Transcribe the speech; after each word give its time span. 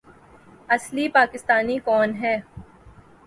اصلی 0.69 1.05
پاکستانی 1.09 1.77
کون 1.79 2.13
ہے 2.15 2.35